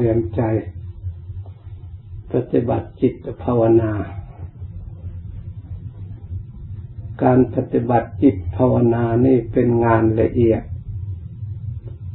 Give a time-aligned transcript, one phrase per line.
[0.00, 0.42] เรียนใจ
[2.32, 3.92] ปฏิบัติจิตภาวนา
[7.22, 10.62] การปฏิบัติจิตภาวนานี่เป็นงานละเอียด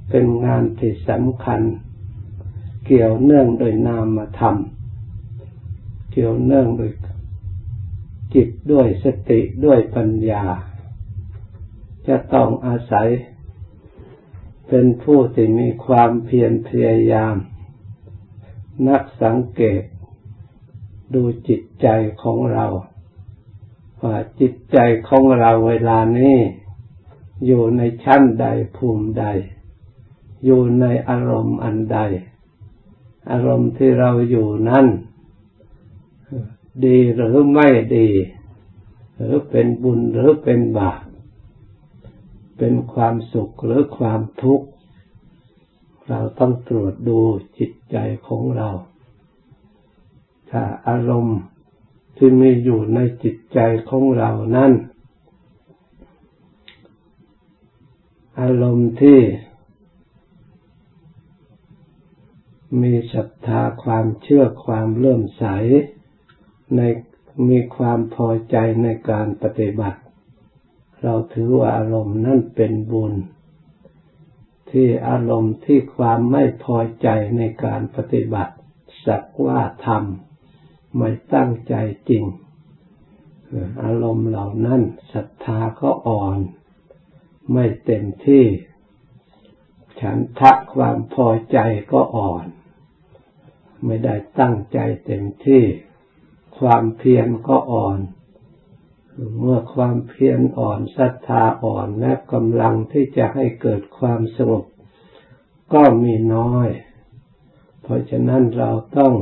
[0.09, 1.61] เป็นงานที่สำคัญ
[2.85, 4.55] เกี่ยวเนื่องโดยนามธรรม
[6.11, 6.91] เกี่ยวเนื่องโดย
[8.33, 10.43] จิตด้วยสติด้วยปัญญา
[12.07, 13.07] จะต้องอาศัย
[14.67, 17.35] เป็นผู้ที่มีความเพียรพยายาม
[18.87, 19.83] นักสังเกต
[21.13, 21.87] ดูจิตใจ
[22.21, 22.65] ของเรา
[24.01, 24.77] ว่าจิตใจ
[25.07, 26.37] ของเราเวลานี้
[27.45, 28.45] อยู่ในชั้นใด
[28.77, 29.25] ภูมิใด
[30.45, 31.99] อยู่ในอารมณ์อันใด
[33.31, 34.85] อารมณ์ที่เราอยู่นั้น
[36.85, 37.67] ดีหรือไม่
[37.97, 38.09] ดี
[39.17, 41.01] หรือเป็นบุญหรือเป็นบาป
[42.57, 44.67] เป็นความสุขหรือความทุกข์
[46.09, 47.19] เราต้องตรวจดู
[47.57, 48.69] จิตใจของเรา
[50.49, 51.39] ถ้าอารมณ์
[52.17, 54.71] ที่มีอยู่ในจิตใจของเรานั้น
[58.41, 59.19] อารมณ์ที่
[62.81, 65.45] มีศรัทธาความเชื่อความเลื่อมใส
[66.75, 66.81] ใน
[67.49, 69.99] มีความพอใจในการปฏิบัติ
[71.03, 73.13] เราถือว่าอารมณ์นั่นเป็นบุญ
[74.73, 77.07] ที่อารมณ์ที่ความไม่พอใจ
[77.37, 78.53] ในการปฏิบัติ
[79.05, 81.75] สักว่าทำไม่ตั้งใจ
[82.09, 82.25] จริง
[83.83, 84.81] อารมณ์เหล่านั้น
[85.13, 86.37] ศรัทธาก็อ่อน
[87.53, 88.45] ไม่เต็มที่
[89.99, 91.57] ฉันทะความพอใจ
[91.91, 92.45] ก็อ่อน
[93.85, 95.63] ไม่ได้ตั้งใจเต็มที่
[96.59, 97.99] ความเพียรก็อ่อน
[99.39, 104.63] เมื่อความเพียรอ่อนศรัทธาอ่อนและกำลังที่จะให้เกิดความสงบ
[105.73, 106.67] ก็มีน้อย
[107.81, 109.13] เพราะฉะนั้นเราต้อง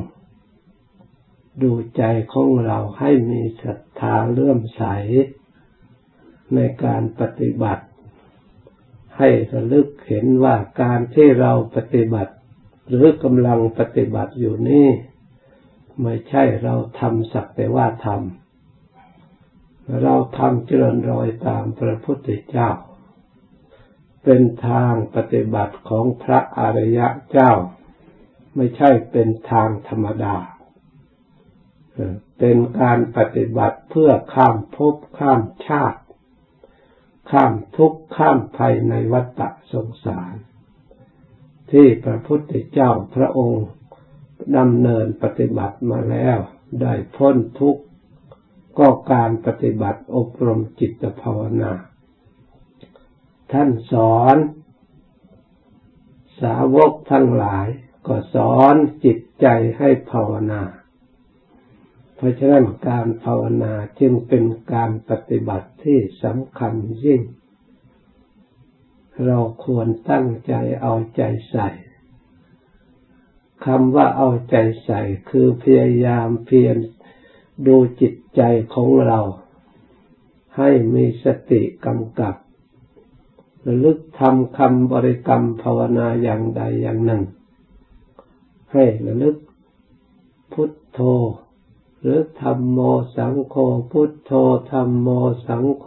[1.63, 2.03] ดูใจ
[2.33, 4.83] ของเราให้มีศรัทธาเลื่อมใส
[6.55, 7.85] ในการปฏิบัติ
[9.17, 12.33] ให้ระลึกเห็นว่าการที่เราปฏิบัติ
[12.87, 14.89] หรือกำลังปฏิบัติอยู่นี่
[16.01, 18.40] ไม่ใช่เราทำสักแต่ว่าทำ
[20.03, 22.69] เราทำเจริญรอยตามพระพุทธเจ้า
[24.23, 27.51] เป็นทางปฏิบัติของพระอริยะเจ้า
[28.55, 30.35] ไม่ใช่เป็นทางธรรมดา
[32.39, 35.99] เป็นการปฏิบัติเพื่อข้ามภพข้ามชาติ
[37.31, 39.41] ข้ามทุกข์ข้ามภัยในวัฏ
[39.73, 40.33] สงสาร
[41.71, 43.65] ที่พระพุทธเจ้าพระองค์
[44.57, 46.37] ดำเนินปฏิบัติมาแล้ว
[46.81, 47.83] ได้พ้นทุกข์
[48.79, 51.71] ก็การปฏิบัติอบรมจิตภาวนา
[53.51, 54.37] ท่านสอน
[56.41, 57.67] สาวกทั้งหลาย
[58.07, 60.61] ก็สอนจิตใจให้ภาวนา
[62.15, 64.43] เพราะฉะนั้นการภาวนาจึงเป็น
[64.73, 66.73] การปฏิบัติที่สำคัญ
[67.05, 67.21] ยิ่ง
[69.25, 71.69] เราควรตั้งใจเอาใจใส่
[73.65, 76.77] คำว่าเอาใจใส่คือพยายามเพียร
[77.67, 78.41] ดูจิตใจ
[78.73, 79.19] ของเรา
[80.57, 82.35] ให้มีสติกำกับ
[83.67, 87.23] ระลึกทำคำบริกรรมภาวนาอย่างใดอย่างหนึ่ง
[88.73, 89.37] ให้ระลึก
[90.53, 90.99] พุทโธ
[92.01, 92.79] หรือธรรมโม
[93.17, 93.55] สังโฆ
[93.91, 94.31] พุทโธ
[94.71, 95.07] ธรรมโม
[95.47, 95.85] สังโฆ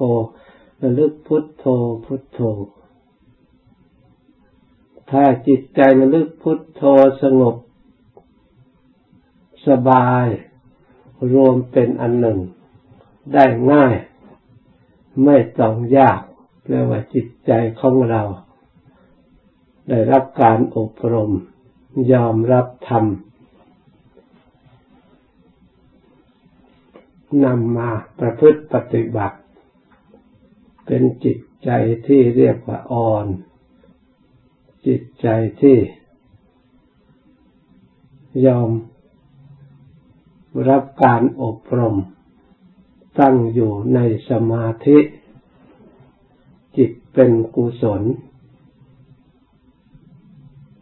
[0.82, 1.64] ระลึกพุทโธ
[2.04, 2.41] พุทโธ
[5.10, 6.82] ถ้าจิตใจระลึกพุทโธ
[7.22, 7.56] สงบ
[9.66, 10.26] สบาย
[11.32, 12.38] รวมเป็นอันหนึ่ง
[13.32, 13.94] ได้ง่าย
[15.25, 16.20] ไม่ต้องยาก
[16.62, 18.22] แปลว่าจิตใจของเรา
[19.88, 21.32] ได้รับการอบรม
[22.12, 23.04] ยอมรับธรรม
[27.44, 29.38] นำมาประพฤติปฏิบัติ
[30.86, 31.70] เป็นจิตใจ
[32.06, 33.26] ที่เรียกว่าอ่อน
[34.86, 35.28] จิตใจ
[35.62, 35.78] ที่
[38.47, 38.68] ยอม
[40.68, 41.97] รับการอบรม
[43.21, 43.98] ตั้งอยู่ใน
[44.30, 44.98] สมาธิ
[46.77, 48.03] จิตเป็นกุศล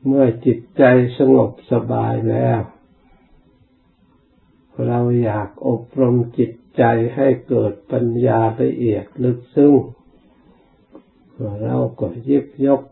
[0.06, 0.82] เมื่อจิตใจ
[1.19, 2.60] สงบสบายแล้ว
[4.86, 6.82] เราอยากอบรมจิตใจ
[7.14, 9.74] ให้เกิดปัญญาละเอียดลึกซึ้ง
[11.62, 12.82] เราก็ยิบยก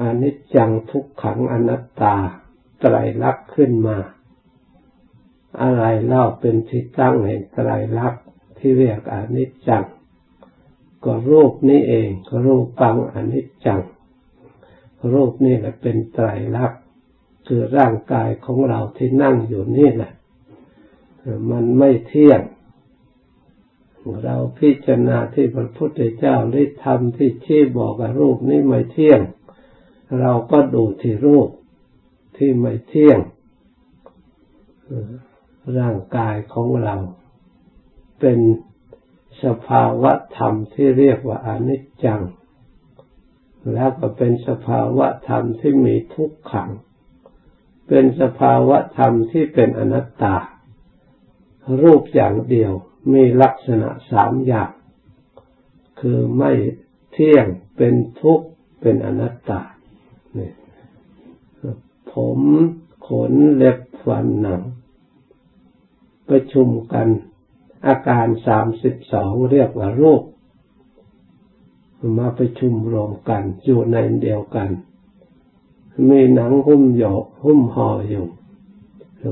[0.00, 2.16] อนิจจังทุกขังอนัตตา
[2.84, 3.98] ไตรลักษณ์ขึ้นมา
[5.62, 8.22] อะไรเล่าเป็นที่ตั้งแห่งไตรลักษณ์
[8.58, 9.84] ที่เรียกอนิจจัง
[11.04, 13.80] ก็รูปนี้เองก็รูปปังอนิจจัง
[15.12, 16.80] รูปนี่แหละเป็นไตรลักษณ์
[17.46, 20.12] คือร่างกายของเราที่นั่งอยู่นี่แหละ
[21.50, 22.40] มันไม่เที่ยง
[24.24, 29.20] เราพิจารณาที่พระพุทธเจ้าได้ทำที่ชี้บอกว่ารูปนี้ไม่เที่ยง
[30.20, 31.48] เราก็ดูที่รูป
[32.36, 33.20] ที่ไม่เที่ยง
[35.78, 36.96] ร่างกายของเรา
[38.20, 38.38] เป็น
[39.44, 42.22] สภาวะธรรมที่เรียกว่าอนิจจัง
[43.72, 46.70] แล้วก็เป็นสภาวะธรรมที่มีทุกขัง
[47.88, 50.36] เป็นสภาวะธรรมที่เป็นอนัตตา
[51.82, 52.72] รูปอย่างเดียว
[53.12, 54.70] มีลักษณะสามอย่าง
[56.00, 56.52] คือไม่
[57.12, 57.46] เที่ยง
[57.76, 58.46] เป็นทุกข์
[58.80, 59.60] เป็นอนัตตา
[62.14, 62.38] ผม
[63.06, 64.62] ขนเล็บฟันหนัง
[66.28, 67.08] ประชุมกัน
[67.86, 70.22] อาการสามสิบสองเรียกว่ารูป
[72.18, 74.68] มาประชุมรวมกันอยู่ในเดียวกัน
[76.08, 78.26] มีหนังหุ้มหยกหุ้มห่ออยู่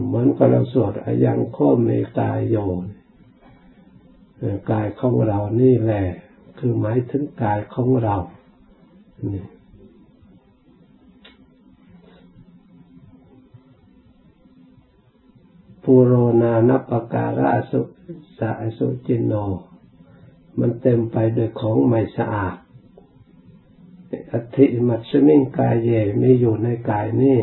[0.06, 1.88] เหมือนกับเราสวดอายังข้อเม
[2.18, 2.56] กายโย
[4.70, 6.02] กายของเรานี่แหละ
[6.58, 8.16] คือหมายถึงกายของเรา
[9.32, 9.44] นี่
[15.84, 16.12] ปูโร
[16.42, 17.80] นานปการะสุ
[18.38, 19.34] สะสุจินโน
[20.58, 22.56] มันเต็มไปด้วยของไม่สะอาด
[24.32, 25.90] อธิมัตสมิงกายเย
[26.20, 27.38] มีอยู่ในกายนี้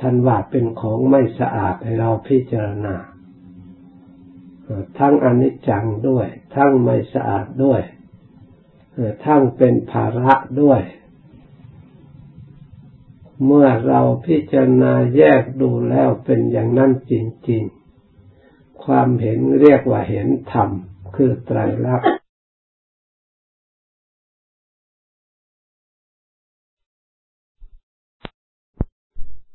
[0.00, 2.94] ท่านว่าเป็นของไม่สะอาดให้เราพิจารณา
[4.98, 7.80] ทั้งอนิจจังด้วย ทั้งไม่สะอาดด้วย
[9.24, 10.80] ทั้งเป็นภาระด้วย
[13.44, 17.12] เมื่อเราพิจารณาแยกดูแล้วเป็นอย่างนั้นจ
[17.50, 17.62] ริง
[18.24, 20.70] ๆ ความเห็นเรียกว่าเห็นธรรม
[21.16, 22.08] คือไตรลักษณ์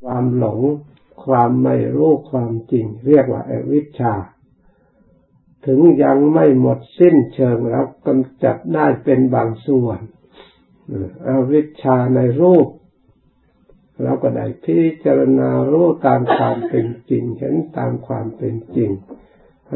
[0.03, 0.61] ความหลง
[1.25, 4.13] ความไม่รู้ความจริง เรียกว่าอวิชชา
[5.65, 9.99] ถึงยังไม่หมดสิ้นเชิงแล้วกำจัดได้เป็นบางส่วน
[11.27, 12.67] อวิชชาในรูป
[14.03, 18.91] เราก็ได้พิจารณารู้ตามความเป็นจริง เห็นตามความเป็นจริง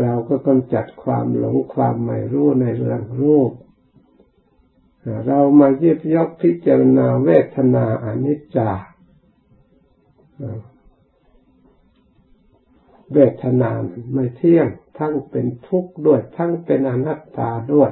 [0.02, 3.52] เราก็กำจัดความหลงความไม่รู้ในเรื่องรูป
[5.28, 8.72] เรามายึดยกพิจารณาเวทนาอนิจจา
[13.14, 13.70] เวทนา
[14.14, 14.68] ไม่เที่ยง
[14.98, 17.92] ทั้งเป็นทุกข์ด้วย ทั้งเป็นอนัตตาด้วย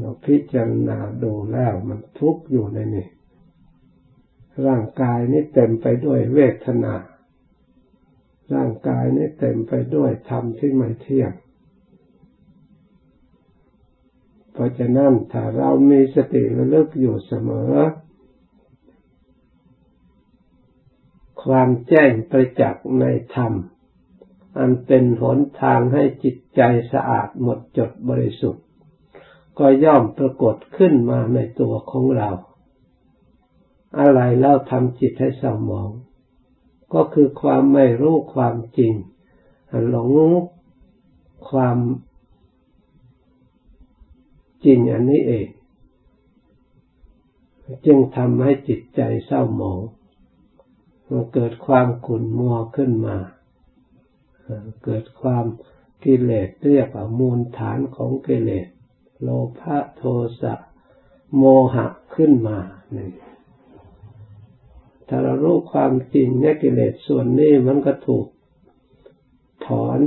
[0.00, 3.06] เราพิจารณาดูแล้วมันทุกข์อยู่ในนี้
[4.66, 6.94] ร่างกายนี้เต็มไปด้วยเวทนา
[8.54, 11.32] ร่างกายนี้เต็มไปด้วยธรรมที่ไม่เที่ยง
[14.52, 17.72] เพราะฉะนั้นถ้าเรามีสติระลึกอยู่เสมอ
[21.44, 23.04] ความแจ้งประจักษ์ใน
[23.34, 23.52] ธรรม
[24.58, 26.60] อันเป็นหนทางให้จิตใจ
[26.92, 28.64] สะอาดหมดจดบริสุทธิ์
[29.58, 32.30] ก็ย่อมปรากฏขึ้นมาในตัวของเรา
[33.98, 35.90] อะไรเล่าทำจิตให้เศร้าหมอง
[36.94, 38.92] ก็คือความไม่รู้ความจริง
[39.88, 40.10] หลง
[41.50, 41.78] ความ
[44.64, 45.48] จริงอันนี้เอง
[47.86, 49.80] จึงทำให้จิตใจเศร้าหมอง
[51.10, 53.16] มันเกิดความขุ่นมัวขึ้นมา
[54.84, 55.44] เกิดความ
[56.04, 58.66] กิเลสเรียกว่ามูลฐานของกิเลส
[59.22, 60.02] โลภะโท
[60.40, 60.54] สะ
[61.36, 62.58] โมหะขึ้นมา
[62.92, 63.10] หนี่ง
[65.08, 68.26] ถ้าเรารู้ความจริงเนี่ยกิเลสส่วนนี้มันก็ถูก
[69.66, 69.98] ถอน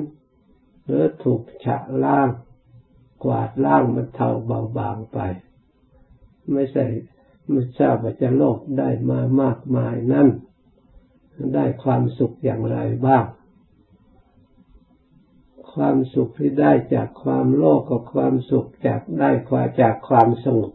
[0.85, 2.29] หรือถูกฉะล่าง
[3.23, 5.19] กวาดล่างมันเท่าเบาบางไป
[6.53, 6.85] ไม่ใช่
[7.49, 10.27] ไม่ทราบว่าจะโลภได้มามากมายนั่น
[11.55, 12.77] ได้ความสุขอย่างไร
[13.07, 13.25] บ้าง
[15.73, 20.71] ความสุขที่ได้จากความโลภกับความสุขจากได้ความจากความสงบ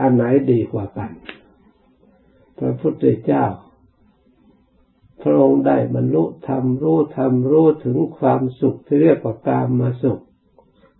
[0.00, 1.10] อันไหนดีกว่ากัน
[2.58, 3.46] พระพุทธเจ้า
[5.22, 10.20] พระองค์ได้บรรลุธรรมรู้ธรรมรู้ถึงความสุขที่เรียกว่ากามมาสุข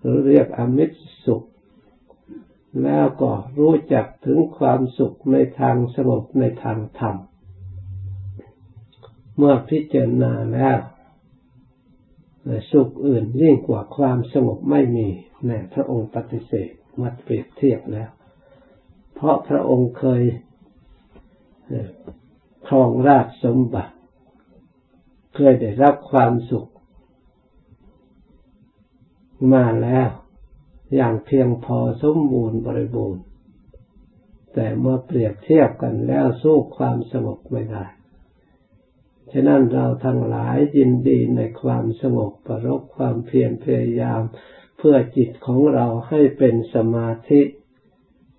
[0.01, 1.43] หรือเรียกอมิตรสุข
[2.83, 7.17] แล้วก็รู้จักถึงความสุขในทางสงบในทางธรรม
[9.37, 10.79] เมื่อพิจารณาแล้ว
[12.73, 15.09] สุขอื่นยิ่งกว่าความสงบไม่มี
[15.45, 16.71] แน่พระองค์ปฏิเสธ
[17.01, 18.11] มาเปรียบเทียบแล้ว
[19.15, 20.23] เพราะพระองค์เคย
[22.68, 23.94] ครองราชสมบัติ
[25.35, 26.70] เคยได้รับความสุข
[29.52, 30.08] มาแล้ว
[30.94, 33.23] อย่างเพียงพอสมบูรณ์บริบูรณ์
[34.54, 37.85] แต่เมื่อเปรียบเทียบกันแล้วสู้ความสงบไม่ได้
[39.32, 44.20] ฉะนั้นเราทั้งหลายยินดีในความสงบประรบความเพียรพยายาม
[44.78, 47.40] เพื่อจิตของเราให้เป็นสมาธิ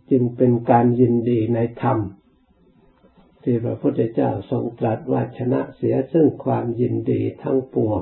[0.09, 1.99] จึงเป็นการยินดีในธรรม
[3.49, 8.01] ที่พระพุทธเจ้าทรงตรัสว่าชนะเสียซึ่งความยินดีทั้งปวง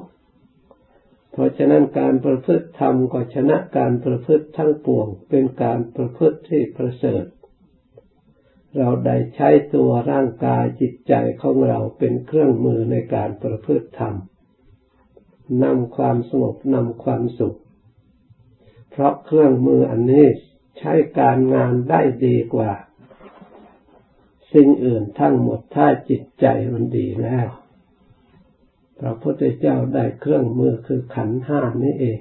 [1.32, 7.26] เพราะฉะนั้นการประพฤติธรรมก็ชนะการประพฤติทั้งปวง เป็นการประพฤติที่ประเสริฐ
[8.78, 14.16] เราได้ใช้ตัวร่างกายจิตใจของเราเป็นเครื่องมือในการประพฤติธรรม
[15.64, 17.58] นำความสงบนำความสุข
[18.92, 20.26] เพราะเครื่องมืออันนี้
[20.80, 22.72] ใช้การงานได้ดีกว่า
[24.56, 27.48] สิ่งอื่นทั้งหมดถ้าจิตใจมันดีแล้ว
[29.00, 32.20] พระพุทธเจ้าได้เครื่องมือคือขันห้านี้เอง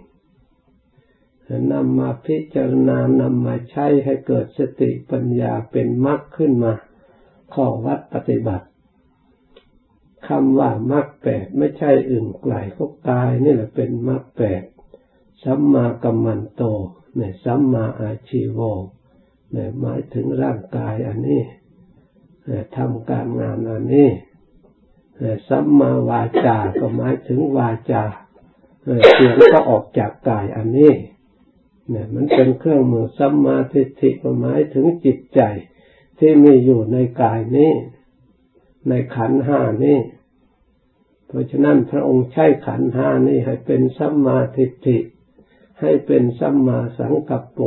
[1.72, 6.72] นำมาพิจารณานำมาใช้ให้เกิดสติปัญญาเป็นมรรคขึ้นมา
[7.54, 8.66] ข้อวัดปฏิบัติ
[10.28, 14.62] คำว่ามรรคแปดไม่ใช่อื่นไกลก็กายนี่แหละเป็นมรรคแปด
[15.44, 16.62] สัมมากัมมันโต
[17.16, 18.58] เนี่ยสัมมาอาชีโว
[19.52, 21.42] เนี่ยหมายถึงร่างกายอันนี้
[22.76, 24.08] ทำการงานอันนี้
[25.48, 28.04] สัมมาวาจาก็หมายถึงวาจา
[29.12, 30.92] เสียงก็ออกจากกายอันนี้
[31.90, 35.40] เนี่ยมันเป็นเครื่องมือสัมมาทิฏฐิก็หมายถึงจิตใจ
[36.18, 37.72] ที่มีอยู่ในกายนี้
[38.88, 39.98] ในขันห้านี้
[41.26, 44.98] เพราะฉะนั้นพระองค์ใช้ขันห้านี้ให้เป็นสัมมาทิฏฐิ
[45.80, 47.60] ให้เป็นสัมมาสังกัปโป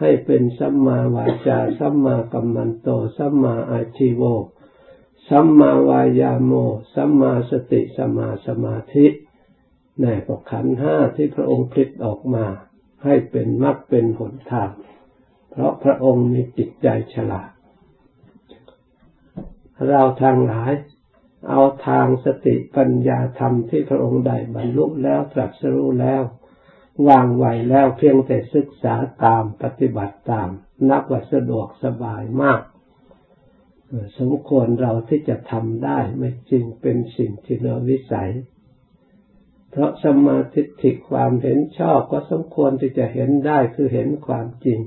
[0.00, 4.22] ให้เป็นสัมมาวาจา สัมมากัมมันโต สัมมาอาชิโว
[5.28, 6.52] สัมมาวายาโม
[6.94, 9.06] สัมมาสติ สัมมาสมาธิ
[10.00, 12.46] ในี่ก็ขันห้าที่พระองค์ผลิตออกมา
[13.04, 14.70] ให้เป็นมรรคเป็นหนทาง
[15.50, 17.50] เพราะพระองค์มีจิตใจฉลาด
[19.88, 20.72] เราทางหลาย
[21.48, 26.22] เอาทางสติปัญญาธรรมที่พระองค์ได้บรรลุแล้วตรัสรู้แล้ว
[27.08, 30.48] วางไว้แล้วเพียงแต่ศึกษาตามปฏิบัติตาม
[30.90, 32.60] นับว่าสะดวกสบายมาก
[34.18, 38.30] สมควรเราที่จะทำได้ไม่จริงเป็นสิ่งที่เราวิสัย
[39.70, 44.80] เพราะสมาธิิความเห็นชอบก็สมควรที่จะเห็นได้คือเห็นความจริง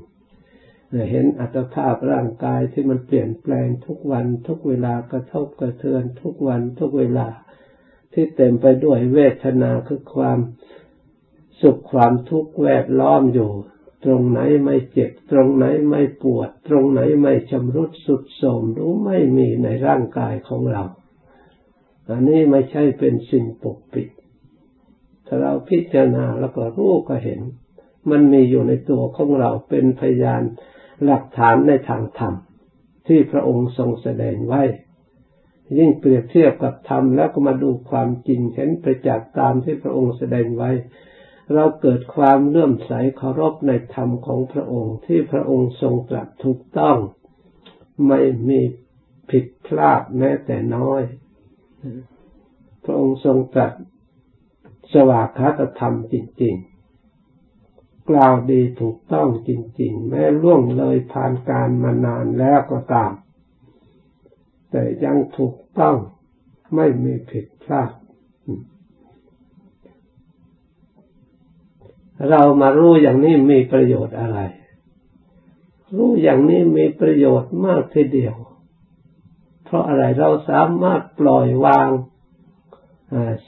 [1.10, 7.28] เห็นอัตภาพร่างกายที่มันเปลี่ยนแปลงทุกวันทุกเวลากระทบกระเทือนทุกวันทุกเวลา
[8.12, 10.38] ที่เต็มไปด้วยเวทนาคือความ
[11.60, 13.50] สุขความทุกข์แวดล้อมอยู่
[14.04, 20.84] ตรงไหนไม่เจ็บ ตรงไหนไม่ปวด ตรงไหนไม่ชำรุดสุดโทรมรู้ไม่มีในร่างกายของเรา
[22.08, 24.08] อันนี้ไม่ใช่เป็นสิ่งปกปิด
[25.26, 27.40] ถ้าเราพิจารณาแล้วก็รู้ก็เห็น
[28.10, 30.42] มันมีอยู่ในตัวของเราเป็นพยาน
[31.04, 32.34] หลักฐานในทางธรรม
[33.06, 34.62] ที่พระองค์ทรงแสดงไว้
[35.78, 40.70] ยิ่งเปรียบเทียบกับธรรมแล้วก็มาดูความจริงเห็นประจักษ์ตามที่พระองค์แสดงไว้
[41.54, 46.96] เราเกิดความเลื่อมใสเคารพในธรรมของพระองค์ที่พระองค์ทรงตรัสถูกต้อง
[48.08, 48.60] ไม่มี
[49.30, 51.02] ผิดพลาดแม้แต่น้อย
[52.84, 53.72] พระองค์ทรงตรัส
[54.92, 56.54] สวากขาตธรรมจริง
[57.32, 63.12] ๆ กล่าวดีถูกต้องจริง ๆ แม้ล่วงเลยผ่านการมานานแล้วก็ตาม
[64.70, 65.96] แต่ยังถูกต้อง
[66.74, 67.90] ไม่มีผิดพลาด
[72.28, 74.38] เรามารู้อย่างนี้มีประโยชน์อะไร
[75.96, 78.36] รู้อย่างนี้มีประโยชน์มากทีเดียว
[79.64, 81.88] เพราะอะไรเราสามารถปล่อยวาง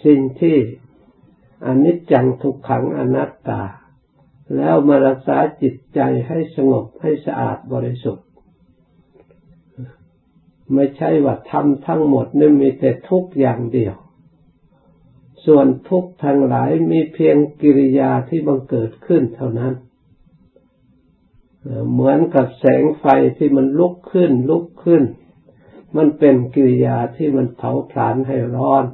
[0.04, 0.56] สิ่งที่
[1.66, 3.62] อนิจจังทุกขังอนัตตา
[4.56, 8.26] แล้วมารักษาจิตใจให้สงบให้สะอาดบริสุทธิ์
[10.74, 13.94] ไม่ใช่ว่าทำทั้งหมดนี่มีแต่ทุกอย่างเดียว
[15.46, 19.74] ส่วนทุกข์ทั้งหลายมีเพียงกิริยาที่บังเกิดขึ้นเท่านั้น
[21.92, 23.04] เหมือนกับแสงไฟ
[23.38, 25.02] ที่มันลุกขึ้น ลุกขึ้น
[25.96, 28.84] มันเป็นกิริยาที่มันเผาผลาญให้ร้อน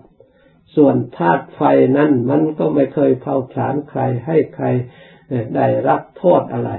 [0.76, 1.62] ส่วนธาตุไฟ
[1.96, 4.66] นั้นมันก็ไม่เคยเผาผลาญใครให้ใคร
[5.56, 6.70] ได้รับโทษอะไร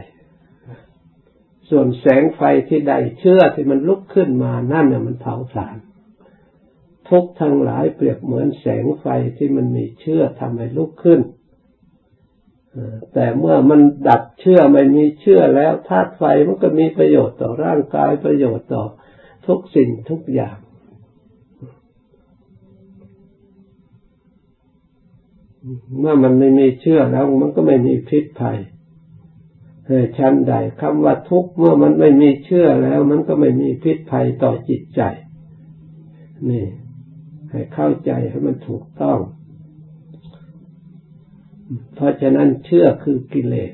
[1.70, 5.78] ส่วนแสงไฟที่ได้เชื่อที่มันลุกขึ้นมานั่นเนี่ยมันเผาผลาญ
[7.10, 9.06] ทุกทั้งหลายเปรียบเหมือนแสงไฟ
[9.38, 11.22] ที่มันมีเชื่อทำให้ลุกขึ้น
[13.14, 18.84] แต่เมื่อมันดับเชื่อไม่มีเชื่อแล้วธาตุไฟมันก็มีประโยชน์ต่อร่างกายประโยชน์ต่อ
[19.48, 20.58] ทุกสิ่งทุกอย่าง
[26.00, 28.60] เมื่อมันไม่มีเชื่อแล้วมันก็ไม่มีพิษภัย
[30.18, 35.02] ชั้นใดคำว่าทุกข์เมื่อมันไม่มีเชื่อแล้ว มันก็ไม่มีพิษภัยต่อจิตใจ
[36.50, 36.66] นี่
[37.52, 39.20] ให้เข้าใจให้มันถูกต้อง
[41.96, 43.74] เพราะฉะนั้นเชื่อคือกิเลส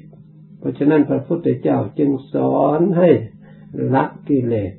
[0.60, 3.10] เพราะฉะนั้นพระพุทธเจ้าจึงสอนให้
[3.94, 4.74] ละกิเลส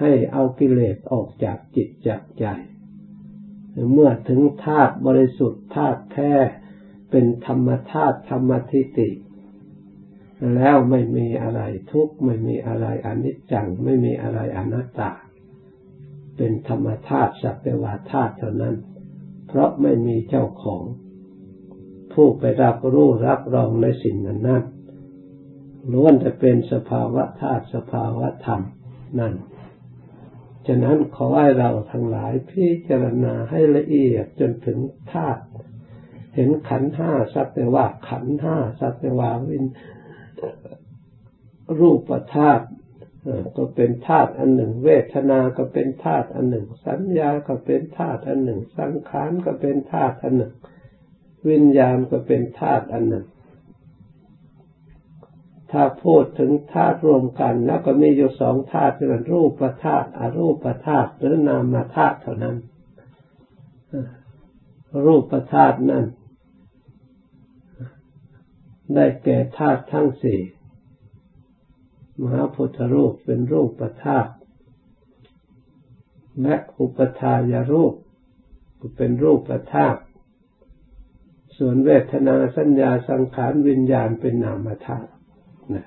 [0.00, 2.46] ให้เอากิเลสออกจากจิตจากใจ
[3.92, 6.32] เมื่อถึงธาตุบริสุทธิ์ธาตุแท้
[7.10, 9.08] เป็นธรรมธาตุธรรมทิติ
[10.54, 11.60] แล้วไม่มีอะไร
[11.90, 15.10] ทุกข์ไม่มีอะไรอนิจจัง ไม่มีอะไรอนัตตา
[16.38, 18.76] เป็นธรรมธาตุสักแต่ว่าธาตุเท่านั้น
[19.48, 20.82] เพราะไม่มีเจ้าของ
[22.12, 24.62] ผู้ไปรับรู้รับรองในสิ่งนั้นนั้น
[25.92, 28.62] ล้วนจะเป็นสภาวะธาตุสภาวะธรรม
[29.18, 29.34] นั่น
[30.66, 34.78] ฉะนั้นขอให้เราทั้งหลายพิจารณาให้ละเอียดจนถึง
[35.12, 35.42] ธาตุ
[36.34, 39.64] เห็นขันห้าสักแต่ว่าขันห้าสักแต่ว่าวิน
[41.78, 42.64] รูปธาตุ
[43.56, 50.52] ก็เป็นธาตุอันหนึ่ง เวทนา ก็เป็นธาตุอันหนึ่ง สัญญา ก็เป็นธาตุอันหนึ่ง สังขารก็เป็นธาตุอันหนึ่ง
[51.48, 53.26] วิญญาณก็เป็นธาตุอันหนึ่ง
[55.72, 62.56] ถ้าพูดถึงธาตุรวมกัน แล้วก็มีอยู่สองธาตุคือรูปธาตุอรูปธาตุหรือนามธาตุเท่านั้น
[65.06, 66.04] รูปธาตุนั้น
[68.94, 70.40] ได้แก่ธาตุทั้งสี่
[72.20, 74.28] มหาพุทธรูปเป็นรูปประธาต
[76.42, 77.94] และอุปทายรูป
[78.96, 79.96] เป็นรูปประธาต
[81.56, 85.10] ส่วนเวทนาสัญญาสังขารวิญญาณเป็นนามธาตุ
[85.74, 85.86] นะ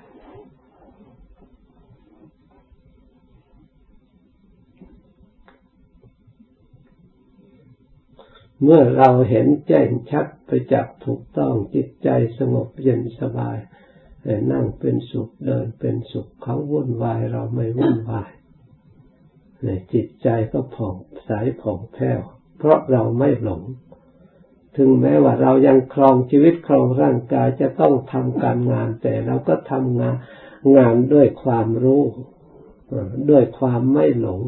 [8.62, 12.08] เมื่อเราเห็นแจ้งชัดไปจากถูกต้องจิตใจ
[12.38, 13.58] สงบเย็นสบาย
[14.52, 18.30] นั่งเป็นสุขเดินเป็นสุขเขาวุ่นวายเราไม่วุ่นวาย
[19.92, 21.30] จิตใจก็ผ่องใส
[21.62, 22.20] ผ่องแผ้ว
[22.58, 23.62] เพราะเราไม่หลง
[24.76, 30.16] ถึงแม้ว่าเรายังครองชีวิตครองร่างกายจะต้องทำการงาน แต่เราก็ทำงาน
[30.76, 32.02] งานด้วยความรู้
[33.30, 34.40] ด้วยความไม่หลง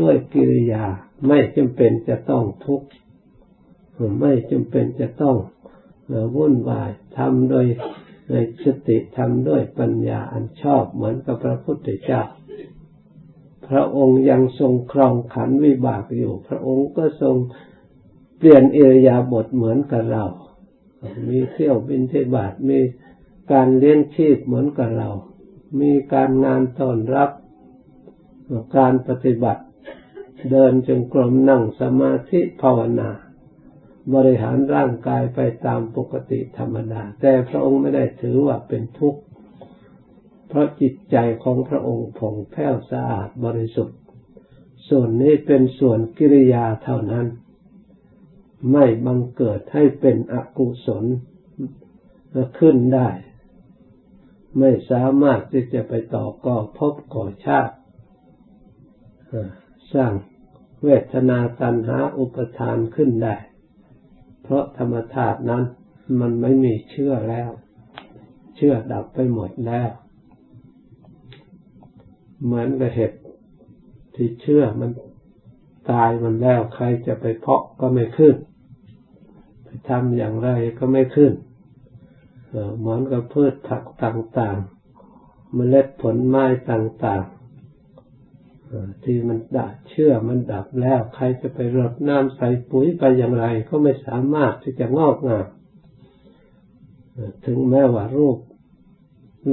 [0.00, 0.86] ด้วยกิริยา
[1.28, 2.88] ไม่จำเป็นจะต้องทุกข์
[4.20, 5.36] ไม่จำเป็นจะต้อง
[6.36, 7.66] วุ่นวายทำโดย
[8.32, 12.22] ในสติทำด้วยปัญญาอันชอบเหมือนกับพระพุทธเจ้า
[13.68, 17.36] พระองค์ยังทรงครองขันวิบากอยู่ พระองค์ก็ทรง
[18.38, 20.24] เปลี่ยนเอรยาบทเหมือนกับเรา
[21.28, 22.78] มีเที่ยวบินเทบาทมี
[23.52, 25.10] การเลี้ยงชีพเหมือนกับเรา
[25.80, 27.30] มีการงานต้อนรับ
[28.76, 29.62] การปฏิบัติ
[30.50, 33.10] เดินจงกรมนั่งสมาธิภาวนา
[34.14, 39.20] บริหารร่างกายไปตามปกติธรรมดา แต่พระองค์ไม่ได้ถือว่าเป็นทุกข์
[40.48, 43.98] เพราะจิตใจของพระองค์ผ่องแผ้วสะอาดบริสุทธิ์
[44.88, 47.26] ส่วนนี้เป็นส่วนกิริยาเท่านั้น
[48.72, 51.04] ไม่บังเกิดให้เป็นอกุศล
[52.58, 53.08] ขึ้นได้
[54.58, 57.74] ไม่สามารถที่จะไปต่อก่อพบก่อชาติ
[59.94, 60.12] สร้าง
[60.84, 63.36] เวทนาตัณหาอุปทานขึ้นได้
[64.52, 65.62] ราะธรรมธาตุนั้น
[66.20, 67.50] มันไม่มีเชื่อแล้ว
[68.56, 69.90] เชื่อดับไปหมดแล้ว
[72.44, 73.12] เหมือนกับเห็ด
[74.14, 74.90] ที่เชื่อมัน
[75.90, 78.34] ตายมันแล้วใครจะไปเพาะก็ไม่ขึ้น
[79.64, 81.32] ไปทำอย่างไรก็ไม่ขึ้น
[82.78, 87.41] เหมือนกับพืชผักต่างๆเมล็ดผลไม้ต่างๆ
[89.04, 95.46] ที่มันดับเชื่อมันดับแล้ว ใครจะไปรดน้ำใส่ปุ๋ยไปอย่างไร ก็ไม่สามารถที่จะงอกงาม
[97.46, 98.38] ถึงแม้ว่ารูป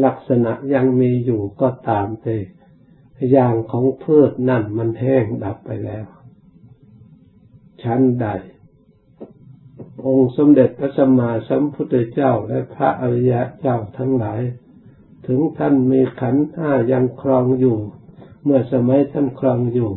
[0.05, 2.37] ลักษณะยังมีอยู่ก็ตามแต่
[3.31, 6.05] อย่างของพืชนั่นมันแห้งดับไปแล้ว
[7.83, 8.27] ชั้นใด
[10.05, 14.41] องค์สมเด็จพระสัมมาสัมพุทธเจ้าและพระอริยะเจ้าทั้งหลาย
[15.27, 17.77] ถึงท่านมีขันธ์ห้ายังครองอยู่
[18.43, 19.91] เมื่อสมัยท่านครองอยู่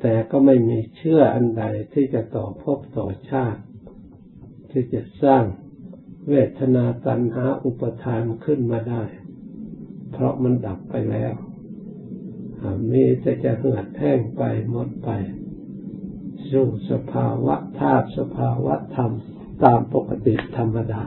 [0.00, 3.62] แต่ก็ไม่มีเชื่ออันใดที่จะต่อพบต่อชาติ
[4.70, 5.44] ที่จะสร้าง
[6.28, 9.02] เวทนาตัณหาอุปทานขึ้นมาได้
[10.12, 11.32] เพราะมันดับไปแล้ว
[12.92, 15.10] มีแต่จะเหือดแห้งไปหมดไป
[16.50, 19.12] สู่สภาวะธาตุสภาวะธรรม
[19.64, 21.04] ตามปกติธรรมดา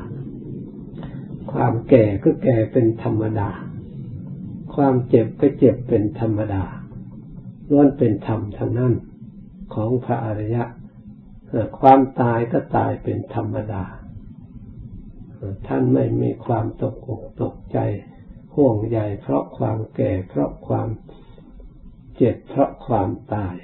[1.52, 3.50] ความแก่ก็แก่เป็นธรรมดา
[4.76, 6.64] ความเจ็บก็เจ็บเป็นธรรมดา
[7.70, 8.94] ล้วนเป็นธรรมทั้งนั้น
[9.74, 10.64] ของพระอริยะ
[11.80, 13.84] ความตายก็ตายเป็นธรรมดา
[15.68, 17.78] ท่านไม่มีความตกอกตกใจ
[18.56, 20.88] ห่วงใยเพราะความแก่เพราะความ
[22.16, 23.56] เจ็บเพราะความตาย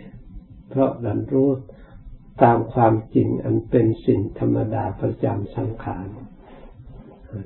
[0.70, 1.50] เพราะดันรู้
[2.44, 6.08] ตามความจริงอันเป็นสิ่งธรรมดาประจำสังขาร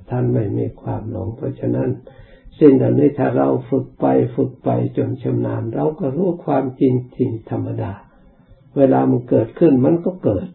[0.10, 1.90] ท่านไม่มีความหลงเพราะฉะนั้น
[2.60, 7.92] สิ่งเหล่านี้ถ้าเราฝึกไปฝึกไปจนชำนาญ เราก็รู้ความจริงจริงธรรมดา
[8.78, 10.48] เวลามันเกิดขึ้นมันก็เกิด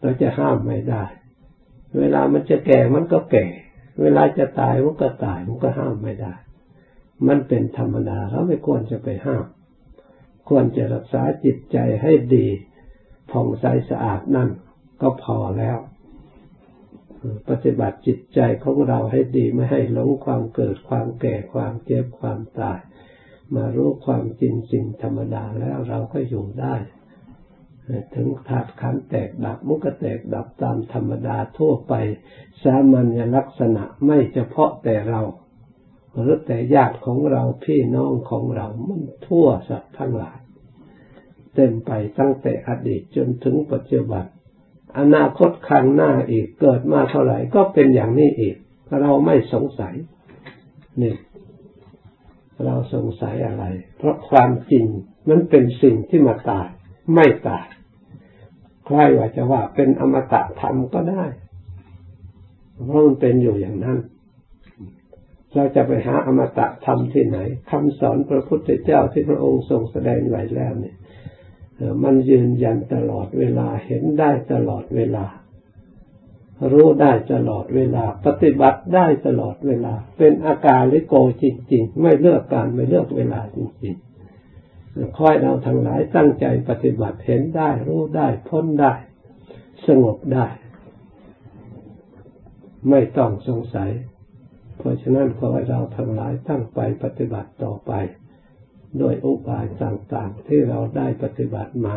[0.00, 1.04] เราจะห้ามไม่ได้
[1.98, 3.46] เวลามันจะแก่มันก็แก่
[4.00, 6.34] เวลาจะตายมันก็ตายมันก็ห้ามไม่ได้
[7.28, 9.44] มันเป็นธรรมดาเราไม่ควรจะไปห้าม
[10.48, 12.46] ควรจะรักษาจิตใจให้ดี
[13.30, 14.48] ผ่องใสสะอาดนั่น
[15.00, 15.76] ก็พอแล้ว
[17.48, 22.80] ปฏิบัติจิตใจของเราให้ดีไม่ให้หลงความเกิดความแก่ความเจ็บความตาย
[23.54, 26.76] มารู้ความจริงสิ่งธรรมดาแล้วเราก็อยู่ได้
[28.14, 31.94] ถึงธาตุขันแตกดับมุกแตกดับตามธรรมดาทั่วไป
[32.62, 35.20] สามัญลักษณะไม่เฉพาะแต่เรา
[36.12, 40.38] หรือแต่ญาติของเราพี่น้องของเรามันทั่วสัตว์ทั้งหลาย
[41.54, 44.24] เต็มไปตั้งแต่อดีตจนถึงปัจจุบัน
[44.98, 48.56] อนาคตข้างหน้าอีก เกิดมาเท่าไหร่ก็เป็นอย่างนี้อีก
[49.00, 49.94] เราไม่สงสัย
[51.02, 51.14] นี่
[52.64, 53.64] เราสงสัยอะไร
[53.98, 54.86] เพราะความจริง
[55.28, 56.68] มันเป็นสิ่งที่มาตาย
[57.14, 57.66] ไม่ตาย
[58.86, 61.24] ใครว่าจะว่าเป็นอมตะธรรมก็ได้
[62.86, 63.98] เพราะมันเป็นอยู่อย่างนั้น
[65.54, 67.38] เราจะไปหาอมตะธรรมที่ไหน
[67.70, 70.96] คำสอนพระพุทธเจ้าที่พระองค์ทรงแสดงไว้แล้วเนี่ย
[72.02, 75.26] มันยืนยันตลอดเวลาเห็นได้ตลอดเวลา
[76.72, 88.94] รู้ได้ตลอดเวลา ปฏิบัติได้ตลอดเวลา เป็นอาการลิโกจริง ๆ ไม่เลือกการไม่เลือกเวลาจริงๆค่อยเราทั้งหลายตั้งใจปฏิบัติเห็นได้ รู้ได้พ้นได้
[89.86, 90.46] สงบได้
[92.90, 93.90] ไม่ต้องสงสัย
[94.78, 97.92] เพราะฉะนั้นขอให้เราทั้งหลายตั้งไปปฏิบัติต่อไป
[99.00, 101.96] โดยอุบายต่างๆ ที่เราได้ปฏิบัติมา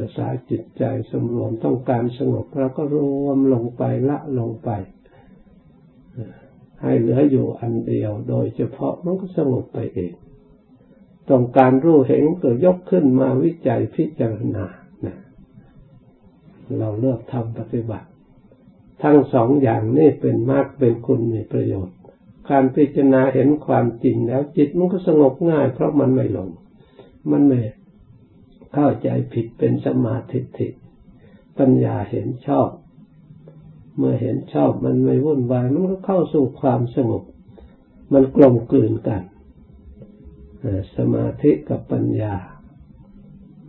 [0.00, 4.70] รักษาจิตใจสมรวมต้องการสงบเราก็รวมลงไปละลงไป
[6.82, 10.12] ให้เหลืออยู่อันเดียว โดยเฉพาะมันก็สงบไปเอง
[11.30, 14.66] ต้องการรู้เห็นก็ยกขึ้นมาวิจัยพิจารณา
[16.78, 18.08] เราเลือกทำปฏิบัติ
[19.02, 21.95] ทั้งสองอย่างนี้เป็นมากเป็นคุณมีประโยชน์
[22.50, 26.50] การพิจารณาเห็นความจริงแล้ว จิตมันก็สงบง่าย เพราะมันไม่หลง
[27.30, 27.60] มันไม่
[28.72, 30.68] เข้าใจผิดเป็นสมาธิิ
[31.58, 32.68] ปัญญาเห็นชอบ
[33.96, 37.22] เมื่อเห็นชอบมันไม่วุ่นวาย มันก็เข้าสู่ความสงบ
[38.12, 39.22] มันกลมกลืนกัน
[40.96, 42.34] สมาธิกับปัญญา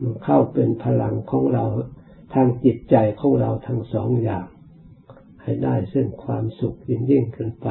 [0.01, 1.65] มันเข้าเป็นพลังของเรา
[2.33, 4.47] ทางจิตใจของเราทั้งสองอย่าง
[5.41, 7.67] ให้ได้ซึ่งความสุขยิ่งยิ่งขึ้นไป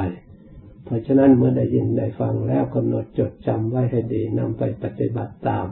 [0.87, 5.67] เพราะฉะนั้นเมื่อได้ยินได้ฟังแล้วกำหนดจดจำไว้ให้ดีนำไปปฏิบัติตาม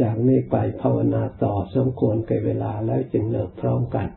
[0.00, 4.08] จากนี้ไปภาวนาต่อสมควรแก่เวลาแล้วจึงเลิกพร้อมกัน